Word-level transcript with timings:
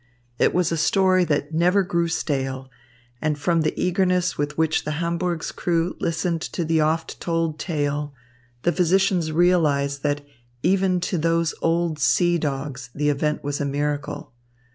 It 0.39 0.51
was 0.51 0.71
a 0.71 0.77
story 0.77 1.25
that 1.25 1.53
never 1.53 1.83
grew 1.83 2.07
stale, 2.07 2.71
and 3.21 3.37
from 3.37 3.61
the 3.61 3.79
eagerness 3.79 4.35
with 4.35 4.57
which 4.57 4.83
the 4.83 4.93
Hamburg's 4.93 5.51
crew 5.51 5.95
listened 5.99 6.41
to 6.41 6.65
the 6.65 6.81
oft 6.81 7.19
told 7.21 7.59
tale, 7.59 8.11
the 8.63 8.71
physicians 8.71 9.31
realised 9.31 10.01
that 10.01 10.25
even 10.63 11.01
to 11.01 11.19
those 11.19 11.53
old 11.61 11.99
sea 11.99 12.39
dogs 12.39 12.89
the 12.95 13.09
event 13.09 13.43
was 13.43 13.61
a 13.61 13.63
miracle. 13.65 14.33